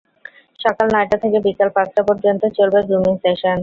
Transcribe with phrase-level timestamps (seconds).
[0.59, 3.57] সকাল নয়টা থেকে বিকেল পাঁচটা পর্যন্ত চলবে গ্রুমিং সেশন।